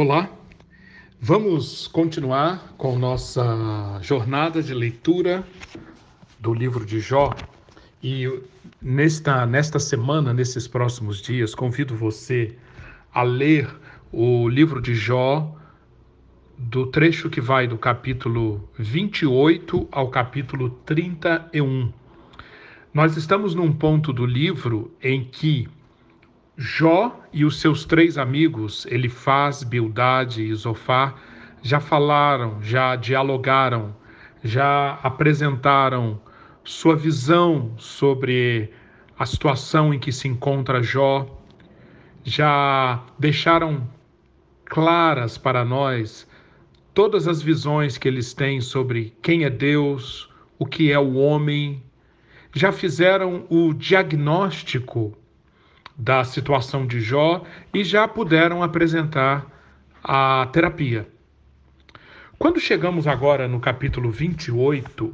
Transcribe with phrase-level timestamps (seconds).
[0.00, 0.30] Olá,
[1.20, 5.44] vamos continuar com nossa jornada de leitura
[6.38, 7.34] do livro de Jó.
[8.00, 8.32] E
[8.80, 12.56] nesta, nesta semana, nesses próximos dias, convido você
[13.12, 13.68] a ler
[14.12, 15.52] o livro de Jó,
[16.56, 21.92] do trecho que vai do capítulo 28 ao capítulo 31.
[22.94, 25.68] Nós estamos num ponto do livro em que
[26.60, 31.14] Jó e os seus três amigos, Elifaz, Bildade e Zofar,
[31.62, 33.94] já falaram, já dialogaram,
[34.42, 36.20] já apresentaram
[36.64, 38.72] sua visão sobre
[39.16, 41.40] a situação em que se encontra Jó,
[42.24, 43.88] já deixaram
[44.64, 46.28] claras para nós
[46.92, 51.80] todas as visões que eles têm sobre quem é Deus, o que é o homem,
[52.52, 55.16] já fizeram o diagnóstico
[55.98, 57.42] da situação de Jó
[57.74, 59.44] e já puderam apresentar
[60.02, 61.08] a terapia.
[62.38, 65.12] Quando chegamos agora no capítulo 28,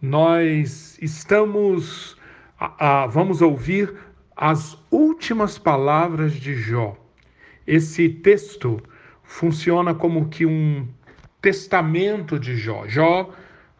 [0.00, 2.16] nós estamos
[2.58, 3.92] a, a, vamos ouvir
[4.36, 6.96] as últimas palavras de Jó.
[7.66, 8.80] Esse texto
[9.24, 10.86] funciona como que um
[11.42, 12.86] testamento de Jó.
[12.86, 13.30] Jó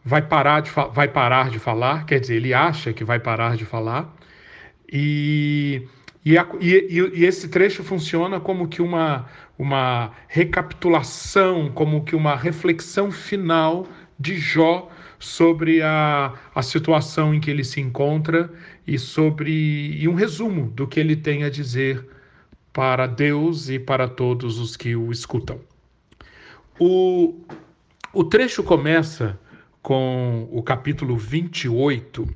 [0.05, 3.65] vai parar de, vai parar de falar, quer dizer, ele acha que vai parar de
[3.65, 4.15] falar,
[4.93, 5.87] e
[6.25, 9.27] e, a, e, e, esse trecho funciona como que uma,
[9.59, 13.87] uma recapitulação, como que uma reflexão final
[14.19, 18.51] de Jó sobre a, a situação em que ele se encontra
[18.87, 19.53] e sobre
[19.99, 22.07] e um resumo do que ele tem a dizer
[22.73, 25.61] para Deus e para todos os que o escutam.
[26.79, 27.41] O,
[28.13, 29.39] o trecho começa
[29.83, 32.27] com o capítulo 28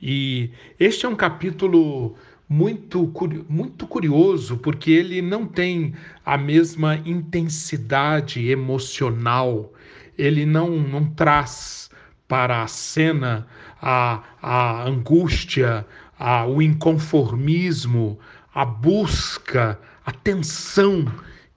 [0.00, 2.16] e este é um capítulo
[2.48, 3.12] muito,
[3.48, 9.72] muito curioso, porque ele não tem a mesma intensidade emocional,
[10.16, 11.90] ele não, não traz
[12.26, 13.46] para a cena
[13.80, 15.86] a, a angústia,
[16.18, 18.18] a, o inconformismo,
[18.54, 21.04] a busca, a tensão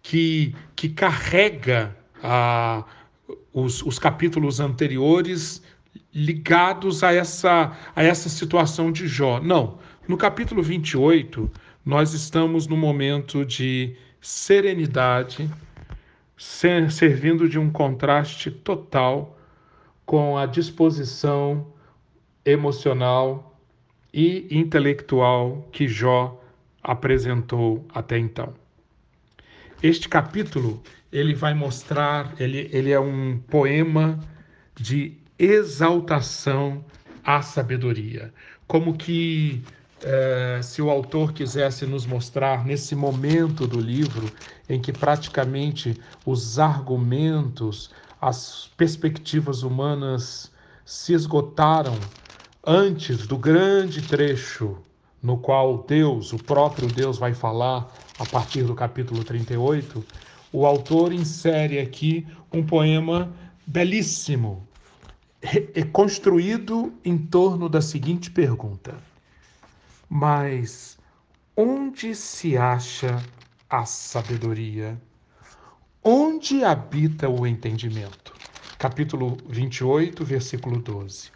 [0.01, 2.83] que, que carrega a,
[3.53, 5.61] os, os capítulos anteriores
[6.13, 9.39] ligados a essa, a essa situação de Jó.
[9.39, 9.79] Não.
[10.07, 11.49] No capítulo 28,
[11.85, 15.47] nós estamos no momento de serenidade,
[16.35, 19.37] servindo de um contraste total
[20.03, 21.67] com a disposição
[22.43, 23.55] emocional
[24.11, 26.43] e intelectual que Jó
[26.81, 28.55] apresentou até então.
[29.83, 30.81] Este capítulo
[31.11, 34.19] ele vai mostrar, ele, ele é um poema
[34.75, 36.83] de exaltação
[37.23, 38.33] à sabedoria,
[38.67, 39.63] como que
[40.03, 44.31] é, se o autor quisesse nos mostrar nesse momento do livro
[44.67, 50.51] em que praticamente os argumentos, as perspectivas humanas
[50.83, 51.95] se esgotaram
[52.65, 54.77] antes do grande trecho
[55.21, 60.03] no qual Deus, o próprio Deus, vai falar a partir do capítulo 38,
[60.51, 63.31] o autor insere aqui um poema
[63.67, 64.67] belíssimo,
[65.93, 69.10] construído em torno da seguinte pergunta
[70.13, 70.97] mas
[71.55, 73.23] onde se acha
[73.69, 75.01] a sabedoria?
[76.03, 78.35] Onde habita o entendimento?
[78.77, 81.31] Capítulo 28, versículo 12.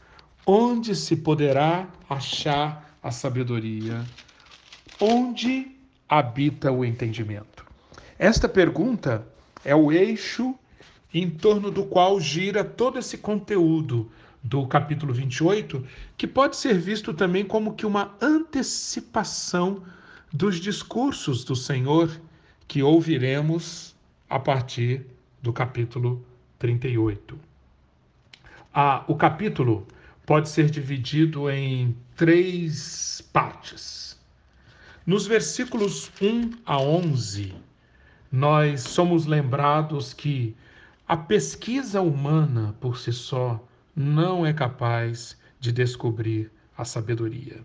[0.46, 4.03] Onde se poderá achar a sabedoria?
[5.00, 5.78] Onde
[6.09, 7.66] habita o entendimento?
[8.19, 9.25] Esta pergunta
[9.64, 10.53] é o eixo
[11.14, 14.12] em torno do qual gira todo esse conteúdo
[14.45, 15.83] do capítulo 28,
[16.16, 19.81] que pode ser visto também como que uma antecipação
[20.31, 22.22] dos discursos do Senhor
[22.67, 23.95] que ouviremos
[24.29, 25.03] a partir
[25.41, 26.23] do capítulo
[26.59, 27.39] 38.
[28.72, 29.88] Ah, o capítulo
[30.28, 34.19] pode ser dividido em três partes.
[35.07, 37.55] Nos versículos 1 a 11,
[38.31, 40.55] nós somos lembrados que
[41.08, 43.59] a pesquisa humana por si só
[43.96, 47.62] não é capaz de descobrir a sabedoria.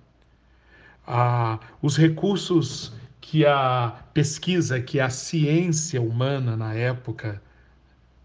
[1.07, 7.43] Ah, os recursos que a pesquisa, que a ciência humana na época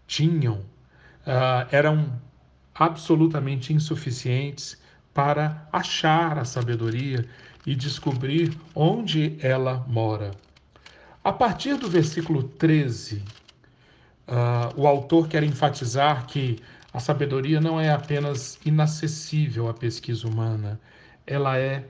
[0.06, 0.60] tinham,
[1.26, 2.20] ah, eram
[2.74, 4.80] absolutamente insuficientes
[5.12, 7.26] para achar a sabedoria
[7.66, 10.30] e descobrir onde ela mora.
[11.24, 13.22] A partir do versículo 13, uh,
[14.28, 16.60] ah, o autor quer enfatizar que
[16.96, 20.80] a sabedoria não é apenas inacessível à pesquisa humana,
[21.26, 21.84] ela é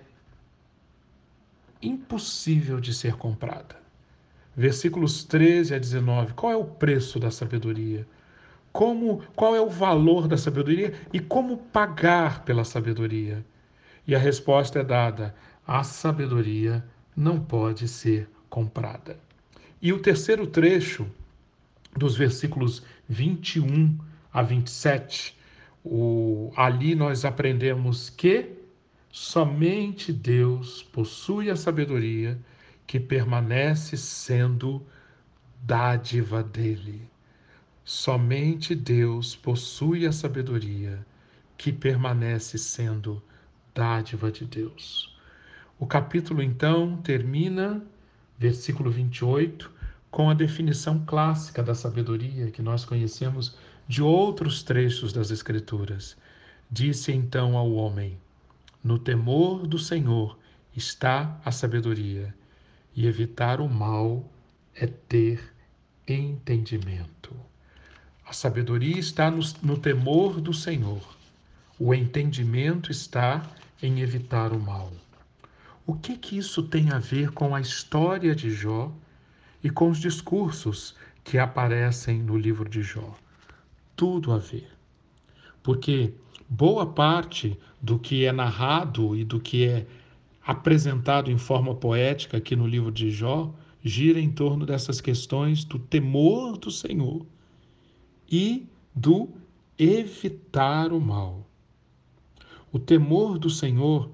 [1.80, 3.76] impossível de ser comprada.
[4.56, 6.34] versículos 13 a 19.
[6.34, 8.04] Qual é o preço da sabedoria?
[8.72, 13.46] Como, qual é o valor da sabedoria e como pagar pela sabedoria?
[14.08, 15.32] E a resposta é dada:
[15.64, 16.84] a sabedoria
[17.16, 19.16] não pode ser comprada.
[19.80, 21.06] E o terceiro trecho,
[21.96, 23.96] dos versículos 21
[24.36, 25.34] a 27,
[25.82, 28.52] o, ali nós aprendemos que
[29.10, 32.38] somente Deus possui a sabedoria
[32.86, 34.86] que permanece sendo
[35.62, 37.08] dádiva dele.
[37.82, 40.98] Somente Deus possui a sabedoria
[41.56, 43.22] que permanece sendo
[43.74, 45.18] dádiva de Deus.
[45.78, 47.82] O capítulo então termina,
[48.38, 49.72] versículo 28,
[50.10, 53.56] com a definição clássica da sabedoria que nós conhecemos
[53.88, 56.16] de outros trechos das Escrituras.
[56.70, 58.18] Disse então ao homem:
[58.82, 60.38] No temor do Senhor
[60.74, 62.34] está a sabedoria,
[62.94, 64.28] e evitar o mal
[64.74, 65.40] é ter
[66.06, 67.34] entendimento.
[68.26, 71.16] A sabedoria está no, no temor do Senhor.
[71.78, 73.42] O entendimento está
[73.80, 74.92] em evitar o mal.
[75.86, 78.90] O que que isso tem a ver com a história de Jó
[79.62, 83.14] e com os discursos que aparecem no livro de Jó?
[83.96, 84.68] Tudo a ver.
[85.62, 86.12] Porque
[86.48, 89.86] boa parte do que é narrado e do que é
[90.46, 93.52] apresentado em forma poética aqui no livro de Jó
[93.82, 97.26] gira em torno dessas questões do temor do Senhor
[98.30, 99.28] e do
[99.78, 101.46] evitar o mal.
[102.72, 104.10] O temor do Senhor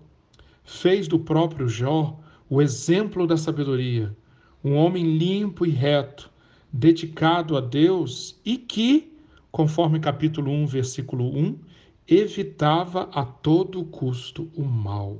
[0.65, 2.19] fez do próprio Jó
[2.49, 4.15] o exemplo da sabedoria,
[4.63, 6.31] um homem limpo e reto,
[6.73, 9.12] dedicado a Deus e que,
[9.53, 11.59] conforme capítulo 1, versículo 1,
[12.09, 15.19] evitava a todo custo o mal.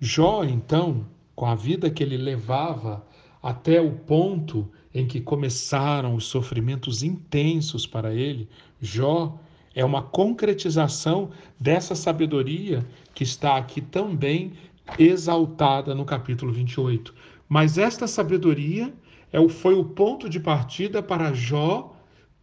[0.00, 1.06] Jó, então,
[1.36, 3.06] com a vida que ele levava
[3.42, 8.48] até o ponto em que começaram os sofrimentos intensos para ele,
[8.80, 9.38] Jó
[9.74, 11.30] é uma concretização
[11.60, 14.54] dessa sabedoria que está aqui também
[14.98, 17.14] exaltada no capítulo 28.
[17.48, 18.92] Mas esta sabedoria
[19.30, 21.94] é foi o ponto de partida para Jó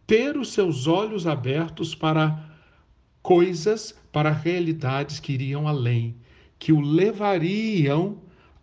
[0.06, 2.44] ter os seus olhos abertos para
[3.22, 6.14] coisas, para realidades que iriam além
[6.58, 8.18] que o levariam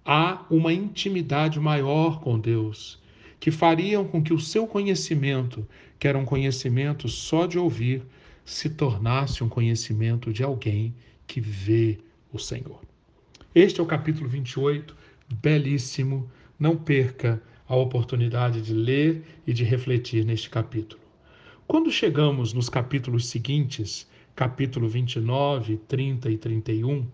[0.05, 3.01] a uma intimidade maior com Deus,
[3.39, 5.67] que fariam com que o seu conhecimento,
[5.99, 8.03] que era um conhecimento só de ouvir,
[8.45, 10.93] se tornasse um conhecimento de alguém
[11.25, 11.97] que vê
[12.31, 12.81] o Senhor.
[13.55, 14.95] Este é o capítulo 28,
[15.41, 16.29] belíssimo.
[16.59, 21.02] Não perca a oportunidade de ler e de refletir neste capítulo.
[21.65, 27.07] Quando chegamos nos capítulos seguintes, capítulo 29, 30 e 31,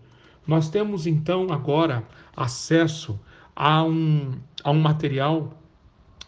[0.44, 2.06] nós temos então agora
[2.36, 3.18] acesso
[3.54, 4.32] a um,
[4.64, 5.56] a um material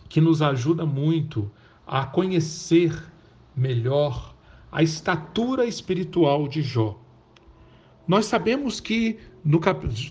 [0.08, 1.50] que nos ajuda muito
[1.84, 2.96] a conhecer
[3.56, 4.34] melhor
[4.70, 7.02] a estatura espiritual de Jó.
[8.06, 9.60] Nós sabemos que no,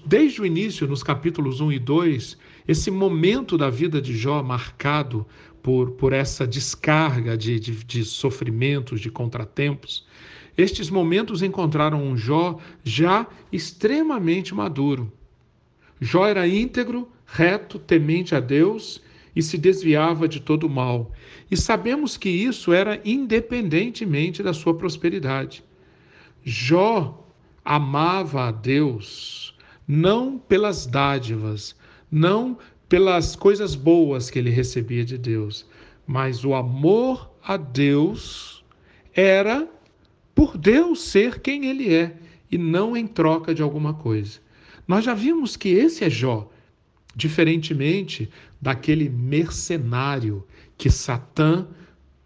[0.05, 2.37] desde o início, nos capítulos 1 e 2,
[2.67, 5.25] esse momento da vida de Jó marcado
[5.61, 10.05] por, por essa descarga de, de, de sofrimentos, de contratempos,
[10.57, 15.11] estes momentos encontraram um Jó já extremamente maduro.
[15.99, 19.01] Jó era íntegro, reto, temente a Deus
[19.35, 21.11] e se desviava de todo o mal.
[21.49, 25.63] E sabemos que isso era independentemente da sua prosperidade.
[26.43, 27.25] Jó
[27.63, 29.55] amava a Deus
[29.87, 31.75] não pelas dádivas,
[32.11, 32.57] não
[32.91, 35.65] pelas coisas boas que ele recebia de Deus,
[36.05, 38.65] mas o amor a Deus
[39.13, 39.65] era
[40.35, 42.13] por Deus ser quem ele é
[42.51, 44.39] e não em troca de alguma coisa.
[44.85, 46.51] Nós já vimos que esse é Jó,
[47.15, 48.29] diferentemente
[48.61, 50.45] daquele mercenário
[50.77, 51.65] que Satã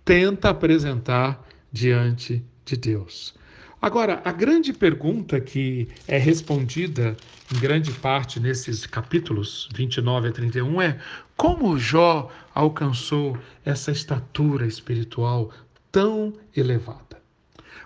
[0.04, 3.36] tenta apresentar diante de Deus.
[3.80, 7.16] Agora, a grande pergunta que é respondida
[7.54, 11.00] em grande parte nesses capítulos 29 a 31 é:
[11.38, 15.52] como Jó alcançou essa estatura espiritual
[15.92, 17.22] tão elevada?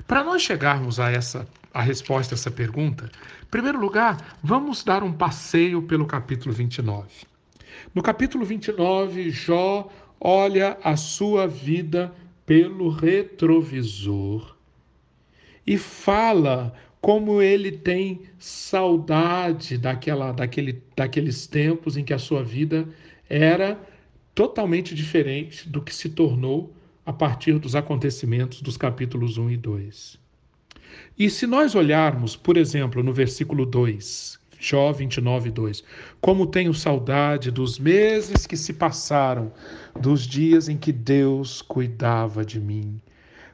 [0.08, 3.12] Para nós chegarmos a essa a resposta a essa pergunta,
[3.44, 7.08] em primeiro lugar, vamos dar um passeio pelo capítulo 29.
[7.94, 9.88] No capítulo 29, Jó
[10.20, 12.14] olha a sua vida
[12.46, 14.56] pelo retrovisor
[15.66, 22.88] e fala como ele tem saudade daquela, daquele, daqueles tempos em que a sua vida
[23.30, 23.80] era
[24.36, 26.74] totalmente diferente do que se tornou
[27.06, 30.20] a partir dos acontecimentos dos capítulos 1 e 2.
[31.18, 35.84] E se nós olharmos, por exemplo, no versículo 2, Jó 29, 2.
[36.20, 39.54] Como tenho saudade dos meses que se passaram,
[39.96, 43.00] dos dias em que Deus cuidava de mim.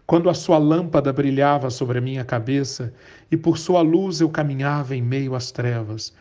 [0.08, 2.94] Quando a sua lâmpada brilhava sobre a minha cabeça
[3.32, 6.14] e por sua luz eu caminhava em meio às trevas.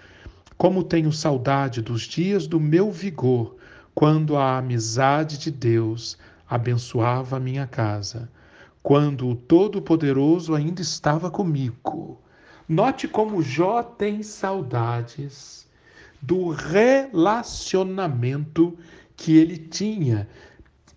[0.57, 3.57] Como tenho saudade dos dias do meu vigor,
[3.95, 6.17] quando a amizade de Deus
[6.49, 8.31] abençoava a minha casa,
[8.83, 12.19] quando o Todo-Poderoso ainda estava comigo.
[12.67, 15.69] Note como Jó tem saudades
[16.23, 18.79] do relacionamento
[19.15, 20.27] que ele tinha,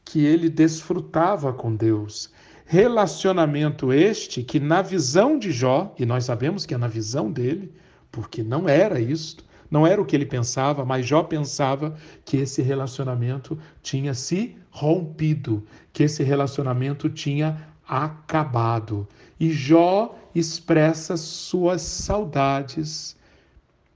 [0.05, 2.31] que ele desfrutava com Deus.
[2.69, 7.71] Relacionamento este que, na visão de Jó, e nós sabemos que é na visão dele,
[8.11, 11.95] porque não era isto, não era o que ele pensava, mas Jó pensava
[12.25, 17.57] que esse relacionamento tinha se rompido, que esse relacionamento tinha
[17.87, 19.07] acabado.
[19.39, 23.15] E Jó expressa suas saudades,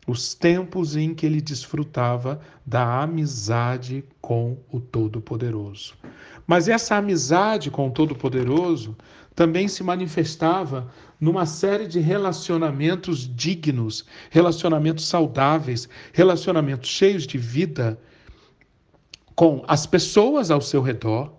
[0.07, 5.93] os tempos em que ele desfrutava da amizade com o Todo-Poderoso.
[6.51, 8.97] Mas essa amizade com o Todo-Poderoso
[9.33, 17.97] também se manifestava numa série de relacionamentos dignos, relacionamentos saudáveis, relacionamentos cheios de vida
[19.33, 21.31] com as pessoas ao seu redor.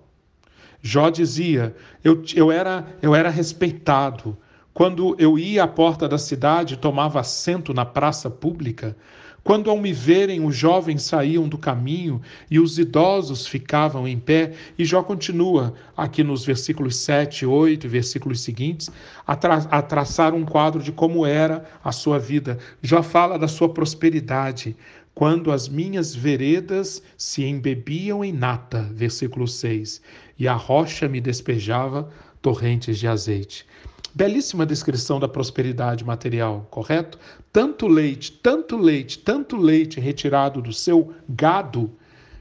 [0.81, 4.35] Jó dizia: eu, eu, era, eu era respeitado,
[4.73, 8.97] quando eu ia à porta da cidade, tomava assento na praça pública,
[9.45, 12.21] quando ao me verem os jovens saíam do caminho
[12.51, 17.89] e os idosos ficavam em pé, e Jó continua aqui nos versículos 7, 8 e
[17.89, 18.91] versículos seguintes,
[19.27, 22.59] a, tra a traçar um quadro de como era a sua vida.
[22.81, 24.77] Jó fala da sua prosperidade,
[25.15, 30.01] quando as minhas veredas se embebiam em nata, versículo 6,
[30.39, 32.09] e a rocha me despejava
[32.41, 33.67] torrentes de azeite.
[34.15, 37.19] Belíssima descrição da prosperidade material, correto?
[37.51, 41.91] Tanto leite, tanto leite, tanto leite retirado do seu gado,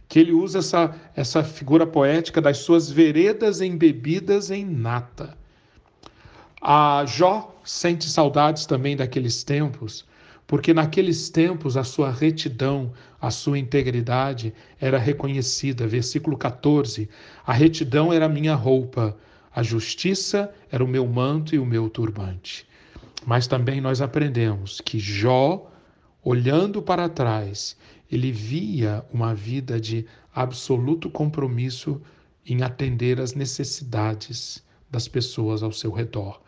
[0.10, 5.38] que ele usa essa, essa figura poética das suas veredas embebidas em nata.
[6.62, 10.06] A Jó sente saudades também daqueles tempos,
[10.46, 15.88] porque naqueles tempos a sua retidão, a sua integridade era reconhecida.
[15.88, 17.08] Versículo 14:
[17.46, 19.16] A retidão era minha roupa
[19.54, 22.68] a justiça era o meu manto e o meu turbante.
[23.26, 25.70] Mas também nós aprendemos que Jó,
[26.24, 27.78] olhando para trás,
[28.12, 32.02] ele via uma vida de absoluto compromisso
[32.46, 36.42] em atender às necessidades das pessoas ao seu redor.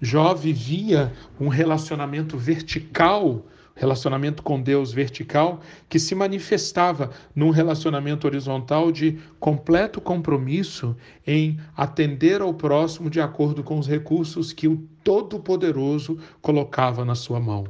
[0.00, 3.44] Jó vivia um relacionamento vertical
[3.80, 10.94] relacionamento com Deus vertical que se manifestava num relacionamento horizontal de completo compromisso
[11.26, 17.40] em atender ao próximo de acordo com os recursos que o Todo-Poderoso colocava na sua
[17.40, 17.64] mão.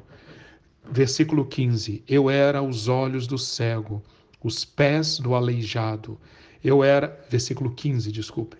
[0.90, 4.02] Versículo 15: Eu era os olhos do cego,
[4.42, 6.18] os pés do aleijado.
[6.62, 8.59] Eu era, versículo 15, desculpem.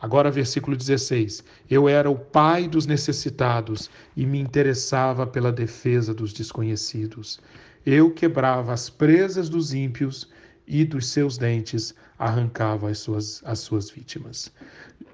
[0.00, 6.32] Agora, versículo 16: Eu era o pai dos necessitados e me interessava pela defesa dos
[6.32, 7.40] desconhecidos.
[7.84, 10.28] Eu quebrava as presas dos ímpios
[10.66, 14.52] e dos seus dentes arrancava as suas, as suas vítimas.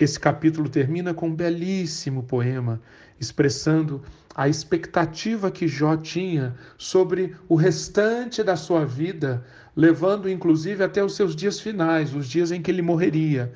[0.00, 2.80] Esse capítulo termina com um belíssimo poema
[3.20, 4.02] expressando
[4.34, 9.44] a expectativa que Jó tinha sobre o restante da sua vida,
[9.76, 13.52] levando inclusive até os seus dias finais, os dias em que ele morreria.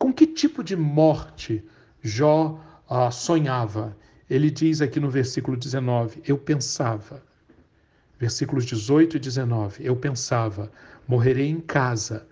[0.00, 1.62] Com que tipo de morte
[2.00, 3.94] Jó ah, sonhava?
[4.30, 7.22] Ele diz aqui no versículo 19: Eu pensava.
[8.18, 10.72] Versículos 18 e 19: Eu pensava,
[11.06, 12.26] morrerei em casa.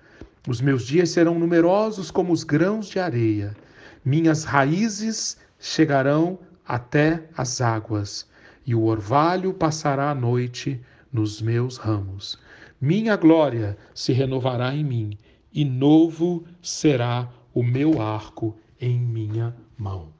[0.48, 3.54] Os meus dias serão numerosos como os grãos de areia.
[4.02, 8.26] Minhas raízes chegarão até as águas,
[8.64, 10.80] e o orvalho passará a noite
[11.12, 12.38] nos meus ramos.
[12.80, 15.18] Minha glória se renovará em mim,
[15.52, 20.12] e novo será o meu arco em minha mão.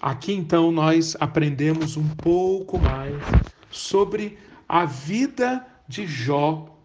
[0.00, 3.14] Aqui então nós aprendemos um pouco mais
[3.70, 4.36] sobre
[4.68, 6.78] a vida de Jó,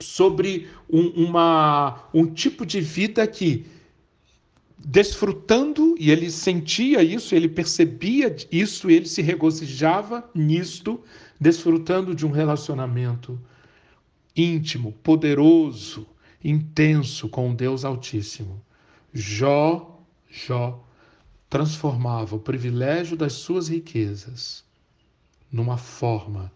[0.00, 3.66] sobre um, uma, um tipo de vida que,
[4.78, 11.00] desfrutando, e ele sentia isso, ele percebia isso, ele se regozijava nisto,
[11.40, 13.38] desfrutando de um relacionamento
[14.34, 16.06] íntimo, poderoso,
[16.42, 18.62] intenso com o Deus Altíssimo.
[19.12, 20.84] Jó, Jó
[21.48, 24.64] transformava o privilégio das suas riquezas
[25.50, 26.52] numa forma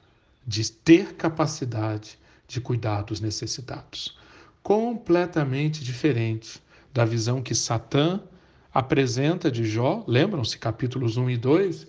[0.47, 4.19] de ter capacidade de cuidar dos necessitados.
[4.63, 8.21] Completamente diferente da visão que Satã
[8.73, 11.87] apresenta de Jó, lembram-se capítulos 1 e 2,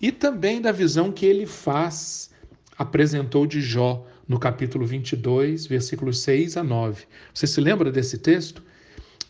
[0.00, 2.30] e também da visão que ele faz
[2.78, 7.04] apresentou de Jó no capítulo 22, versículos 6 a 9.
[7.32, 8.62] Você se lembra desse texto?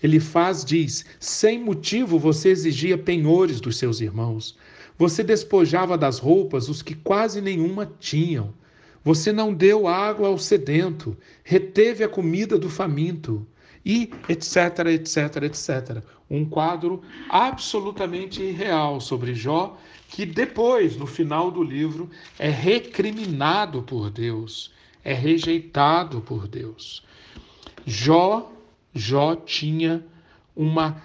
[0.07, 4.57] Ele faz, diz: sem motivo você exigia penhores dos seus irmãos.
[4.97, 8.55] Você despojava das roupas os que quase nenhuma tinham.
[9.03, 13.45] Você não deu água ao sedento, reteve a comida do faminto,
[13.85, 16.05] e etc, etc, etc.
[16.31, 19.77] Um quadro absolutamente irreal sobre Jó,
[20.09, 22.09] que depois, no final do livro,
[22.39, 24.73] é recriminado por Deus,
[25.03, 27.05] é rejeitado por Deus.
[27.85, 28.53] Jó,
[28.97, 30.05] Jó tinha
[30.55, 30.97] uma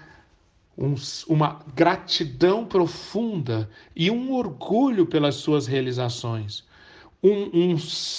[0.76, 0.94] um,
[1.28, 6.64] uma gratidão profunda e um orgulho pelas suas realizações.
[7.22, 7.76] Um, um,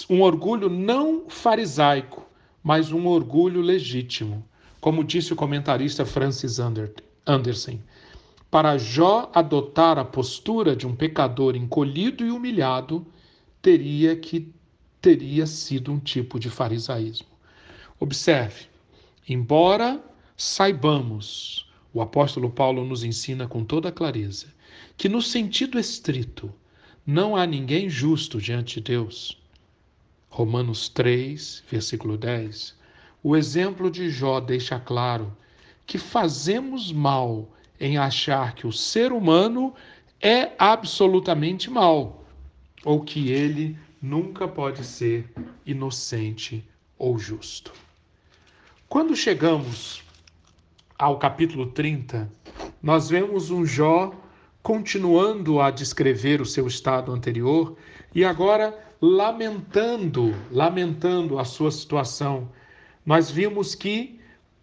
[0.10, 2.26] um orgulho não farisaico,
[2.64, 4.46] mas um orgulho legítimo.
[4.80, 6.60] Como disse o comentarista Francis
[7.26, 7.80] Anderson,
[8.52, 13.06] para Jó adotar a postura de um pecador encolhido e humilhado,
[13.62, 14.54] teria que
[15.02, 17.28] teria sido um tipo de farisaísmo.
[18.00, 18.68] Observe,
[19.28, 20.04] embora
[20.36, 24.48] saibamos o apóstolo Paulo nos ensina com toda clareza
[24.98, 26.52] que, no sentido estrito,
[27.06, 29.38] não há ninguém justo diante de Deus.
[30.30, 32.76] Romanos 3, versículo 10.
[33.22, 35.36] O exemplo de Jó deixa claro
[35.86, 37.50] que fazemos mal
[37.80, 39.74] em achar que o ser humano
[40.20, 42.26] é absolutamente mal,
[42.84, 45.30] ou que ele nunca pode ser
[45.66, 46.66] inocente
[46.98, 47.74] ou justo.
[48.94, 50.04] Quando chegamos
[51.00, 52.32] ao capítulo 30,
[52.80, 54.14] nós vemos um Jó
[54.62, 57.76] continuando a descrever o seu estado anterior
[58.14, 62.52] e agora lamentando, lamentando a sua situação.
[63.04, 64.20] Nós vimos que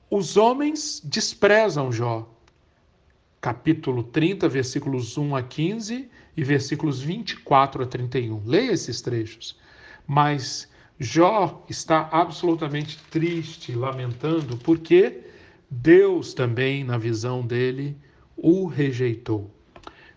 [0.08, 2.32] os homens desprezam Jó.
[3.40, 8.46] Capítulo 30, versículos 1 a 15 e versículos 24 a 31.
[8.46, 9.58] Leia esses trechos.
[10.06, 10.69] Mas
[11.02, 15.23] Jó está absolutamente triste, lamentando, porque
[15.71, 17.97] Deus também, na visão dele,
[18.37, 19.50] o rejeitou.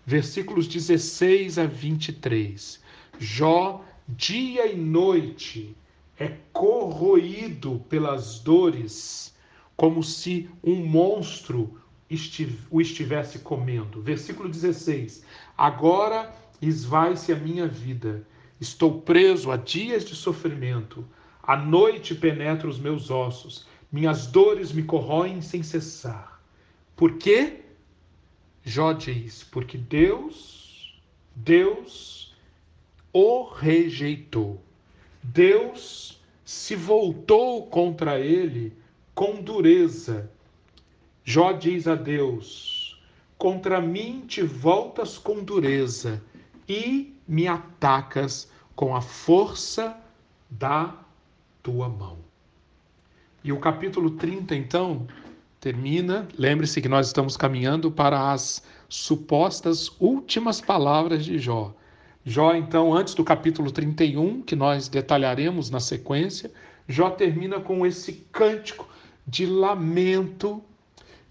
[0.05, 2.81] Versículos 16 a 23.
[3.17, 5.73] Jó, dia e noite,
[6.19, 9.33] é corroído pelas dores,
[9.77, 11.79] como se um monstro
[12.69, 14.01] o estivesse comendo.
[14.01, 15.23] Versículo 16.
[15.57, 18.27] Agora esvai-se a minha vida.
[18.59, 21.05] Estou preso a dias de sofrimento.
[21.41, 26.41] A noite penetra os meus ossos minhas dores me corroem sem cessar.
[26.95, 27.61] Por quê?
[28.63, 30.99] Jó diz: porque Deus,
[31.35, 32.33] Deus
[33.13, 34.59] o rejeitou.
[35.21, 38.73] Deus se voltou contra ele
[39.13, 40.31] com dureza.
[41.23, 42.99] Jó diz a Deus:
[43.37, 46.19] Contra mim te voltas com dureza
[46.67, 49.97] e me atacas com a força
[50.49, 50.95] da
[51.61, 52.17] tua mão.
[53.43, 55.07] E o capítulo 30, então,
[55.59, 56.27] termina.
[56.37, 61.73] Lembre-se que nós estamos caminhando para as supostas últimas palavras de Jó.
[62.25, 66.51] Jó, então, antes do capítulo 31, que nós detalharemos na sequência,
[66.87, 68.87] Jó termina com esse cântico
[69.27, 70.61] de lamento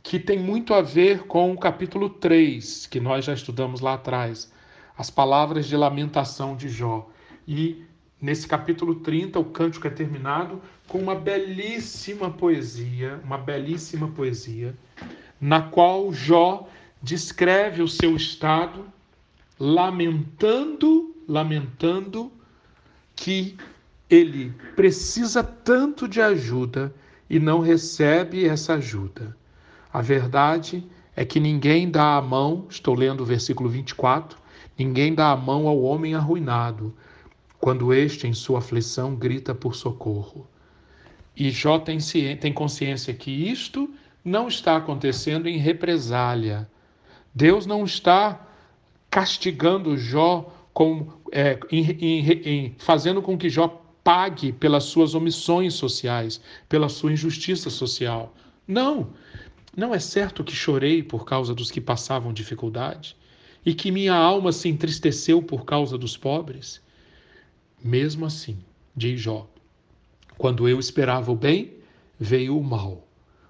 [0.03, 4.53] que tem muito a ver com o capítulo 3, que nós já estudamos lá atrás,
[4.96, 7.09] as palavras de lamentação de Jó.
[7.46, 7.85] E
[8.22, 14.76] Nesse capítulo 30, o cântico é terminado com uma belíssima poesia, uma belíssima poesia,
[15.40, 16.68] na qual Jó
[17.02, 18.85] descreve o seu estado,
[19.59, 22.31] lamentando, lamentando
[23.16, 23.57] que
[24.09, 26.94] ele precisa tanto de ajuda
[27.28, 29.37] e não recebe essa ajuda.
[29.92, 34.38] A verdade é que ninguém dá a mão, estou lendo o versículo 24,
[34.79, 36.95] ninguém dá a mão ao homem arruinado,
[37.61, 40.47] quando este, em sua aflição, grita por socorro.
[41.37, 41.99] E Jó tem,
[42.41, 43.89] tem consciência que isto
[44.25, 46.69] não está acontecendo em represália.
[47.35, 48.47] Deus não está
[49.11, 55.75] castigando Jó, com, é, em, em, em, fazendo com que Jó pague pelas suas omissões
[55.75, 58.35] sociais, pela sua injustiça social.
[58.67, 59.11] Não,
[59.77, 63.17] não é certo que chorei por causa dos que passavam dificuldade
[63.64, 66.81] e que minha alma se entristeceu por causa dos pobres.
[67.83, 68.59] Mesmo assim,
[68.94, 69.48] diz Jó,
[70.37, 71.75] quando eu esperava o bem,
[72.18, 73.07] veio o mal.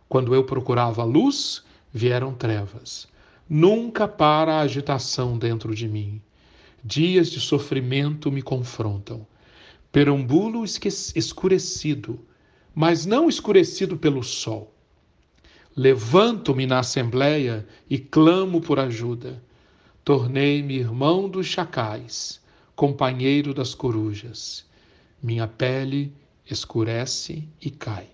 [0.08, 3.08] Quando eu procurava a luz, vieram trevas.
[3.48, 6.20] Nunca para a agitação dentro de mim.
[6.84, 9.26] Dias de sofrimento me confrontam.
[9.90, 12.20] Perambulo escurecido,
[12.74, 14.74] mas não escurecido pelo sol.
[15.76, 19.42] Levanto-me na assembleia e clamo por ajuda.
[20.04, 22.40] Tornei-me irmão dos chacais
[22.74, 24.66] companheiro das corujas.
[25.22, 26.12] Minha pele
[26.44, 28.10] escurece e cai.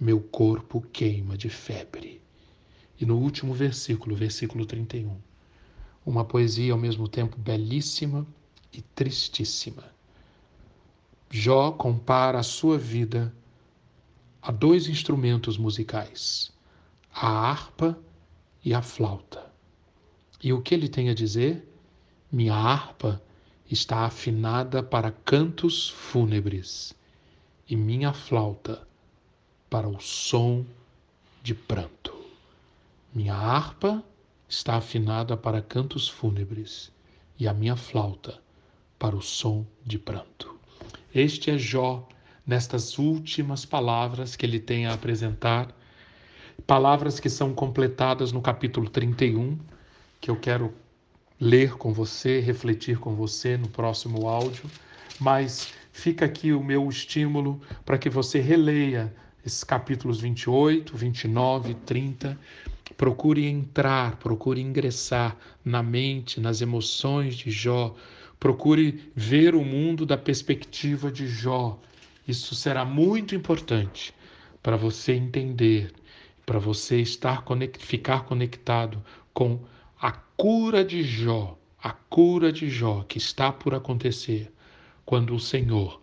[0.00, 2.22] Meu corpo queima de febre.
[2.98, 5.14] E no último versículo, versículo 31,
[6.06, 8.26] uma poesia ao mesmo tempo belíssima
[8.72, 9.84] e tristíssima.
[11.28, 13.30] Jó compara a sua vida
[14.40, 16.50] a dois instrumentos musicais,
[17.12, 17.98] a harpa
[18.64, 19.53] e a flauta.
[20.44, 21.66] E o que ele tem a dizer?
[22.30, 23.22] Minha harpa
[23.70, 26.94] está afinada para cantos fúnebres
[27.66, 28.86] e minha flauta
[29.70, 30.62] para o som
[31.42, 32.14] de pranto.
[33.14, 34.04] Minha harpa
[34.46, 36.92] está afinada para cantos fúnebres
[37.38, 38.38] e a minha flauta
[38.98, 40.54] para o som de pranto.
[41.14, 42.06] Este é Jó
[42.46, 45.74] nestas últimas palavras que ele tem a apresentar,
[46.66, 49.58] palavras que são completadas no capítulo 31,
[50.24, 50.72] que eu quero
[51.38, 54.64] ler com você, refletir com você no próximo áudio,
[55.20, 61.74] mas fica aqui o meu estímulo para que você releia esses capítulos 28, 29 e
[61.74, 62.40] 30.
[62.96, 67.94] Procure entrar, procure ingressar na mente, nas emoções de Jó.
[68.40, 71.78] Procure ver o mundo da perspectiva de Jó.
[72.26, 74.14] Isso será muito importante
[74.62, 75.92] para você entender,
[76.46, 77.44] para você estar
[77.78, 79.60] ficar conectado com
[80.00, 84.52] a cura de Jó, a cura de Jó que está por acontecer
[85.04, 86.00] quando o Senhor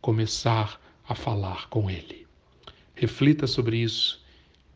[0.00, 2.26] começar a falar com ele.
[2.94, 4.24] Reflita sobre isso.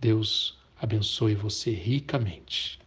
[0.01, 2.79] Deus abençoe você ricamente.